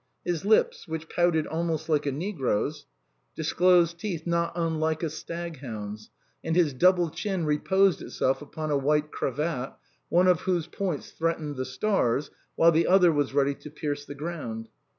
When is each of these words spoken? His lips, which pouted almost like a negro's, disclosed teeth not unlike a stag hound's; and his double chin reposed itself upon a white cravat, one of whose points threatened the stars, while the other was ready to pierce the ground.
His 0.25 0.43
lips, 0.45 0.87
which 0.87 1.07
pouted 1.09 1.45
almost 1.45 1.87
like 1.87 2.07
a 2.07 2.11
negro's, 2.11 2.87
disclosed 3.35 3.99
teeth 3.99 4.25
not 4.25 4.51
unlike 4.55 5.03
a 5.03 5.11
stag 5.11 5.59
hound's; 5.59 6.09
and 6.43 6.55
his 6.55 6.73
double 6.73 7.11
chin 7.11 7.45
reposed 7.45 8.01
itself 8.01 8.41
upon 8.41 8.71
a 8.71 8.77
white 8.77 9.11
cravat, 9.11 9.73
one 10.09 10.27
of 10.27 10.41
whose 10.41 10.65
points 10.65 11.11
threatened 11.11 11.55
the 11.55 11.65
stars, 11.65 12.31
while 12.55 12.71
the 12.71 12.87
other 12.87 13.11
was 13.11 13.35
ready 13.35 13.53
to 13.53 13.69
pierce 13.69 14.03
the 14.03 14.15
ground. 14.15 14.69